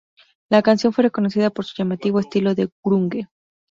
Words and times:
La 0.49 0.63
canción 0.63 0.93
fue 0.93 1.03
reconocida 1.03 1.51
por 1.51 1.63
su 1.65 1.75
llamativo 1.77 2.19
estilo 2.19 2.55
de 2.55 2.71
grunge. 2.83 3.27